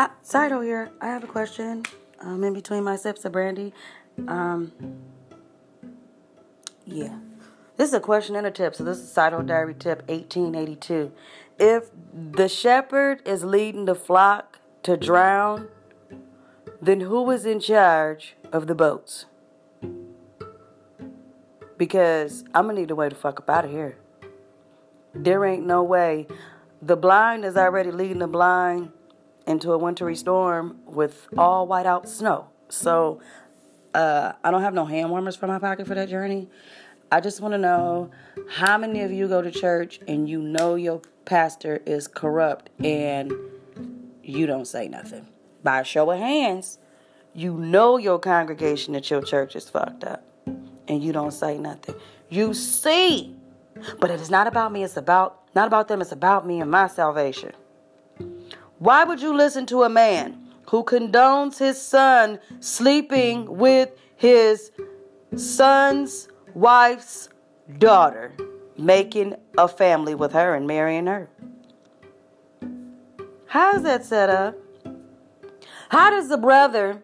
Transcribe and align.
Ah, 0.00 0.12
Sido 0.22 0.60
here. 0.60 0.92
I 1.00 1.08
have 1.08 1.24
a 1.24 1.26
question. 1.26 1.82
Um, 2.20 2.44
in 2.44 2.52
between 2.52 2.84
my 2.84 2.94
sips 2.94 3.24
of 3.24 3.32
brandy. 3.32 3.74
Um, 4.28 4.70
yeah. 6.86 7.18
This 7.76 7.88
is 7.88 7.94
a 7.94 8.00
question 8.00 8.36
and 8.36 8.46
a 8.46 8.52
tip. 8.52 8.76
So 8.76 8.84
this 8.84 8.98
is 8.98 9.12
Sido 9.12 9.44
Diary 9.44 9.74
Tip 9.74 10.08
1882. 10.08 11.10
If 11.58 11.90
the 12.32 12.48
shepherd 12.48 13.26
is 13.26 13.42
leading 13.42 13.86
the 13.86 13.96
flock 13.96 14.60
to 14.84 14.96
drown, 14.96 15.66
then 16.80 17.00
who 17.00 17.28
is 17.32 17.44
in 17.44 17.58
charge 17.58 18.36
of 18.52 18.68
the 18.68 18.76
boats? 18.76 19.26
Because 21.76 22.44
I'm 22.54 22.66
gonna 22.66 22.78
need 22.78 22.92
a 22.92 22.94
way 22.94 23.08
to 23.08 23.16
fuck 23.16 23.40
up 23.40 23.50
out 23.50 23.64
of 23.64 23.72
here. 23.72 23.98
There 25.12 25.44
ain't 25.44 25.66
no 25.66 25.82
way. 25.82 26.28
The 26.80 26.96
blind 26.96 27.44
is 27.44 27.56
already 27.56 27.90
leading 27.90 28.20
the 28.20 28.28
blind 28.28 28.92
into 29.48 29.72
a 29.72 29.78
wintry 29.78 30.14
storm 30.14 30.78
with 30.84 31.26
all 31.36 31.66
white 31.66 31.86
out 31.86 32.08
snow. 32.08 32.48
So 32.68 33.20
uh, 33.94 34.32
I 34.44 34.50
don't 34.50 34.62
have 34.62 34.74
no 34.74 34.84
hand 34.84 35.10
warmers 35.10 35.36
for 35.36 35.46
my 35.46 35.58
pocket 35.58 35.86
for 35.86 35.94
that 35.94 36.08
journey. 36.08 36.48
I 37.10 37.20
just 37.20 37.40
want 37.40 37.52
to 37.52 37.58
know 37.58 38.10
how 38.50 38.76
many 38.76 39.00
of 39.00 39.10
you 39.10 39.26
go 39.26 39.40
to 39.40 39.50
church 39.50 40.00
and 40.06 40.28
you 40.28 40.42
know 40.42 40.74
your 40.74 41.00
pastor 41.24 41.80
is 41.86 42.06
corrupt 42.06 42.68
and 42.84 43.32
you 44.22 44.46
don't 44.46 44.66
say 44.66 44.86
nothing. 44.88 45.26
By 45.62 45.80
a 45.80 45.84
show 45.84 46.10
of 46.10 46.18
hands, 46.18 46.78
you 47.34 47.54
know 47.54 47.96
your 47.96 48.18
congregation 48.18 48.94
at 48.94 49.10
your 49.10 49.22
church 49.22 49.56
is 49.56 49.70
fucked 49.70 50.04
up 50.04 50.24
and 50.86 51.02
you 51.02 51.12
don't 51.12 51.32
say 51.32 51.56
nothing. 51.56 51.94
You 52.28 52.52
see, 52.52 53.34
but 53.98 54.10
it 54.10 54.20
is 54.20 54.28
not 54.28 54.46
about 54.46 54.72
me, 54.72 54.84
it's 54.84 54.98
about 54.98 55.40
not 55.54 55.66
about 55.66 55.88
them, 55.88 56.02
it's 56.02 56.12
about 56.12 56.46
me 56.46 56.60
and 56.60 56.70
my 56.70 56.86
salvation. 56.88 57.52
Why 58.78 59.04
would 59.04 59.20
you 59.20 59.34
listen 59.34 59.66
to 59.66 59.82
a 59.82 59.88
man 59.88 60.48
who 60.68 60.84
condones 60.84 61.58
his 61.58 61.80
son 61.80 62.38
sleeping 62.60 63.58
with 63.58 63.90
his 64.16 64.70
son's 65.34 66.28
wife's 66.54 67.28
daughter, 67.78 68.32
making 68.76 69.34
a 69.56 69.66
family 69.66 70.14
with 70.14 70.32
her 70.32 70.54
and 70.54 70.66
marrying 70.66 71.06
her? 71.06 71.28
How's 73.46 73.82
that 73.82 74.04
set 74.04 74.30
up? 74.30 74.54
How 75.88 76.10
does 76.10 76.28
the 76.28 76.36
brother 76.36 77.02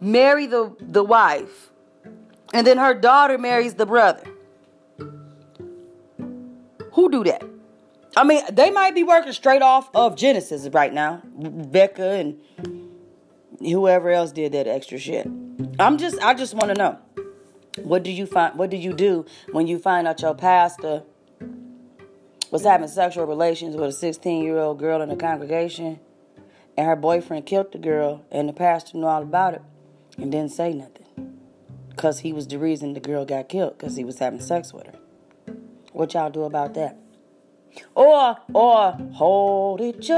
marry 0.00 0.46
the, 0.46 0.74
the 0.80 1.04
wife 1.04 1.70
and 2.52 2.66
then 2.66 2.78
her 2.78 2.94
daughter 2.94 3.38
marries 3.38 3.74
the 3.74 3.86
brother? 3.86 4.24
Who 6.92 7.10
do 7.10 7.22
that? 7.24 7.44
I 8.14 8.24
mean, 8.24 8.42
they 8.52 8.70
might 8.70 8.94
be 8.94 9.02
working 9.02 9.32
straight 9.32 9.62
off 9.62 9.88
of 9.94 10.16
Genesis 10.16 10.68
right 10.68 10.92
now. 10.92 11.22
Becca 11.34 12.10
and 12.10 12.38
whoever 13.60 14.10
else 14.10 14.32
did 14.32 14.52
that 14.52 14.66
extra 14.66 14.98
shit. 14.98 15.26
I'm 15.78 15.96
just 15.96 16.22
I 16.22 16.34
just 16.34 16.54
want 16.54 16.68
to 16.68 16.74
know. 16.74 16.98
What 17.82 18.02
do 18.02 18.10
you 18.10 18.26
find 18.26 18.58
what 18.58 18.68
do 18.68 18.76
you 18.76 18.92
do 18.92 19.24
when 19.52 19.66
you 19.66 19.78
find 19.78 20.06
out 20.06 20.20
your 20.20 20.34
pastor 20.34 21.04
was 22.50 22.64
having 22.64 22.88
sexual 22.88 23.24
relations 23.24 23.74
with 23.74 23.84
a 23.84 24.06
16-year-old 24.06 24.78
girl 24.78 25.00
in 25.00 25.08
the 25.08 25.16
congregation 25.16 25.98
and 26.76 26.86
her 26.86 26.96
boyfriend 26.96 27.46
killed 27.46 27.72
the 27.72 27.78
girl 27.78 28.26
and 28.30 28.46
the 28.46 28.52
pastor 28.52 28.98
knew 28.98 29.06
all 29.06 29.22
about 29.22 29.54
it 29.54 29.62
and 30.18 30.30
didn't 30.30 30.52
say 30.52 30.74
nothing 30.74 31.38
cuz 31.96 32.18
he 32.18 32.32
was 32.32 32.46
the 32.46 32.58
reason 32.58 32.92
the 32.92 33.00
girl 33.00 33.24
got 33.24 33.48
killed 33.48 33.78
cuz 33.78 33.96
he 33.96 34.04
was 34.04 34.18
having 34.18 34.40
sex 34.40 34.74
with 34.74 34.86
her. 34.86 34.98
What 35.92 36.12
y'all 36.12 36.30
do 36.30 36.42
about 36.42 36.74
that? 36.74 36.98
Or, 37.94 38.38
or, 38.52 38.92
holy 39.14 39.92
church. 39.92 40.12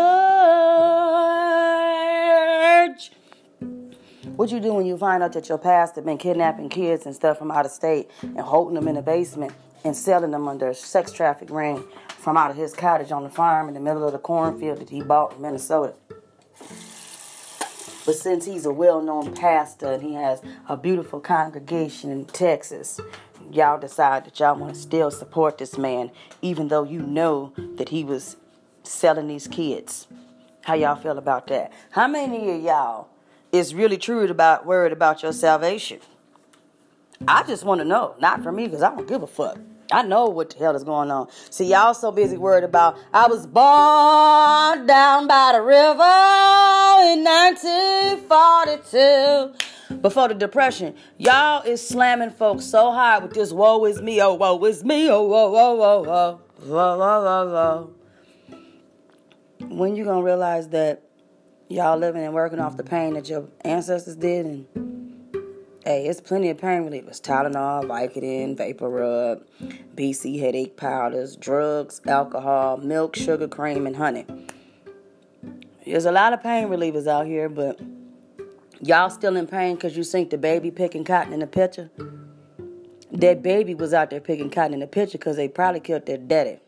What 4.37 4.51
you 4.51 4.59
do 4.59 4.73
when 4.73 4.87
you 4.87 4.97
find 4.97 5.23
out 5.23 5.33
that 5.35 5.49
your 5.49 5.59
pastor 5.59 6.03
been 6.03 6.19
kidnapping 6.19 6.69
kids 6.69 7.07
and 7.07 7.15
stuff 7.15 7.39
from 7.39 7.51
out 7.51 7.67
of 7.67 7.73
state 7.73 8.11
and 8.23 8.41
holding 8.41 8.75
them 8.75 8.89
in 8.89 8.97
the 8.97 9.03
basement 9.03 9.53
and 9.85 9.97
selling 9.97 10.33
them 10.33 10.49
under 10.49 10.69
a 10.69 10.75
sex 10.75 11.13
traffic 11.13 11.51
ring 11.51 11.85
from 12.09 12.37
out 12.37 12.51
of 12.51 12.57
his 12.57 12.73
cottage 12.73 13.13
on 13.13 13.23
the 13.23 13.31
farm 13.31 13.69
in 13.69 13.75
the 13.75 13.81
middle 13.81 14.05
of 14.05 14.13
the 14.13 14.19
cornfield 14.19 14.79
that 14.79 14.91
he 14.91 15.03
bought 15.03 15.35
in 15.35 15.43
Minnesota? 15.43 15.95
But 18.05 18.17
since 18.17 18.45
he's 18.45 18.67
a 18.67 18.73
well 18.73 19.01
known 19.01 19.35
pastor 19.35 19.93
and 19.93 20.03
he 20.03 20.15
has 20.15 20.43
a 20.69 20.77
beautiful 20.77 21.21
congregation 21.21 22.11
in 22.11 22.27
Texas, 22.27 23.01
y'all 23.51 23.79
decide 23.79 24.27
that 24.27 24.39
y'all 24.39 24.57
want 24.57 24.75
to 24.75 24.81
still 24.81 25.11
support 25.11 25.59
this 25.59 25.79
man, 25.79 26.11
even 26.43 26.69
though 26.69 26.85
you 26.85 27.01
know 27.01 27.53
that 27.77 27.89
he 27.89 28.05
was 28.05 28.37
selling 28.83 29.29
these 29.29 29.49
kids. 29.49 30.07
How 30.63 30.75
y'all 30.75 30.97
feel 30.97 31.19
about 31.19 31.47
that? 31.49 31.73
How 31.91 32.09
many 32.09 32.51
of 32.51 32.63
y'all 32.63 33.09
is 33.53 33.75
really 33.75 33.99
true 33.99 34.29
about 34.29 34.67
worried 34.67 34.93
about 34.93 35.23
your 35.23 35.33
salvation? 35.33 36.01
I 37.27 37.43
just 37.45 37.65
want 37.65 37.81
to 37.81 37.85
know, 37.85 38.17
not 38.19 38.43
for 38.43 38.53
me, 38.53 38.67
because 38.67 38.83
I 38.83 38.95
don't 38.95 39.09
give 39.09 39.23
a 39.23 39.27
fuck. 39.27 39.59
I 39.93 40.03
know 40.03 40.27
what 40.27 40.51
the 40.51 40.59
hell 40.59 40.75
is 40.75 40.85
going 40.85 41.11
on. 41.11 41.29
See, 41.51 41.67
y'all 41.67 41.95
so 41.95 42.11
busy 42.11 42.37
worried 42.37 42.65
about 42.65 42.99
I 43.13 43.29
was 43.29 43.47
born 43.47 44.87
down 44.87 45.27
by 45.27 45.53
the 45.53 45.63
river 45.63 46.34
1942. 47.45 50.01
Before 50.01 50.29
the 50.29 50.35
depression, 50.35 50.95
y'all 51.19 51.61
is 51.63 51.87
slamming 51.87 52.31
folks 52.31 52.65
so 52.65 52.91
hard 52.91 53.23
with 53.23 53.35
this 53.35 53.53
woe 53.53 53.85
is 53.85 54.01
me, 54.01 54.23
oh 54.23 54.33
woe 54.33 54.65
is 54.65 54.83
me, 54.83 55.11
oh 55.11 55.25
woe 55.25 55.51
woe 55.51 55.75
woe 55.75 56.01
woe 56.01 56.41
woe 56.67 56.97
woe 56.97 57.53
woe. 57.53 57.91
When 59.69 59.95
you 59.95 60.07
gonna 60.07 60.23
realize 60.23 60.71
that 60.71 61.03
y'all 61.69 61.99
living 61.99 62.25
and 62.25 62.33
working 62.33 62.61
off 62.61 62.79
the 62.79 62.83
pain 62.83 63.13
that 63.13 63.29
your 63.29 63.47
ancestors 63.63 64.17
did, 64.17 64.47
and 64.47 64.67
hey, 65.85 66.07
it's 66.07 66.23
plenty 66.23 66.49
of 66.49 66.57
pain 66.57 66.85
relievers: 66.85 67.21
Tylenol, 67.21 67.85
Vicodin, 67.85 68.57
Vapor 68.57 68.89
Rub, 68.89 69.45
BC 69.95 70.41
headache 70.41 70.79
powders, 70.79 71.37
drugs, 71.37 72.01
alcohol, 72.07 72.79
milk, 72.79 73.15
sugar, 73.15 73.49
cream, 73.49 73.87
and 73.87 73.97
honey. 73.97 74.25
There's 75.87 76.07
a 76.07 76.13
lot 76.13 76.33
of 76.33 76.43
pain 76.43 76.69
relievers 76.69 77.07
out 77.07 77.27
here, 77.27 77.49
but 77.49 77.81
y'all 78.81 79.11
still 79.11 79.37
in 79.37 79.47
pain 79.47 79.75
because 79.75 79.97
you 79.97 80.05
think 80.05 80.31
the 80.31 80.39
baby 80.39 80.71
picking 80.71 81.05
cotton 81.05 81.33
in 81.33 81.41
the 81.41 81.47
picture? 81.47 81.91
That 83.13 83.43
baby 83.43 83.75
was 83.75 83.93
out 83.93 84.11
there 84.11 84.21
picking 84.21 84.51
cotton 84.51 84.75
in 84.75 84.81
the 84.81 84.87
picture 84.87 85.19
because 85.19 85.37
they 85.37 85.49
probably 85.49 85.81
killed 85.81 86.07
their 86.07 86.19
daddy. 86.19 86.59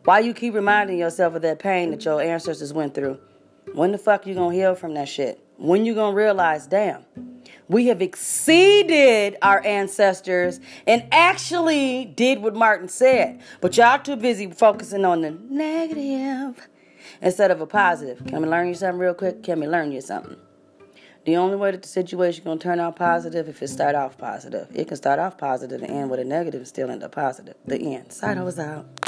Why 0.03 0.19
you 0.19 0.33
keep 0.33 0.53
reminding 0.53 0.97
yourself 0.97 1.35
of 1.35 1.41
that 1.43 1.59
pain 1.59 1.91
that 1.91 2.03
your 2.05 2.21
ancestors 2.21 2.73
went 2.73 2.93
through? 2.93 3.19
When 3.73 3.91
the 3.91 3.97
fuck 3.97 4.27
you 4.27 4.33
gonna 4.33 4.53
heal 4.53 4.75
from 4.75 4.93
that 4.95 5.07
shit? 5.07 5.39
When 5.57 5.85
you 5.85 5.95
gonna 5.95 6.15
realize, 6.15 6.67
damn, 6.67 7.05
we 7.71 7.87
have 7.87 8.01
exceeded 8.01 9.37
our 9.41 9.65
ancestors 9.65 10.59
and 10.85 11.05
actually 11.11 12.03
did 12.03 12.41
what 12.41 12.53
Martin 12.53 12.89
said. 12.89 13.39
But 13.61 13.77
y'all 13.77 13.97
too 13.97 14.17
busy 14.17 14.51
focusing 14.51 15.05
on 15.05 15.21
the 15.21 15.31
negative 15.31 16.67
instead 17.21 17.49
of 17.49 17.61
a 17.61 17.65
positive. 17.65 18.25
Can 18.27 18.41
we 18.41 18.49
learn 18.49 18.67
you 18.67 18.73
something 18.73 18.99
real 18.99 19.13
quick? 19.13 19.41
Can 19.41 19.61
we 19.61 19.67
learn 19.67 19.93
you 19.93 20.01
something? 20.01 20.35
The 21.23 21.37
only 21.37 21.55
way 21.55 21.71
that 21.71 21.83
the 21.83 21.87
situation 21.87 22.43
gonna 22.43 22.59
turn 22.59 22.79
out 22.81 22.97
positive 22.97 23.47
if 23.47 23.61
it 23.61 23.69
start 23.69 23.95
off 23.95 24.17
positive. 24.17 24.67
It 24.73 24.89
can 24.89 24.97
start 24.97 25.19
off 25.19 25.37
positive 25.37 25.81
and 25.81 25.91
end 25.91 26.09
with 26.09 26.19
a 26.19 26.25
negative 26.25 26.61
and 26.61 26.67
still 26.67 26.89
end 26.89 27.03
up 27.03 27.13
positive. 27.13 27.55
The 27.65 27.77
end. 27.95 28.11
Side 28.11 28.41
was 28.41 28.59
out. 28.59 29.00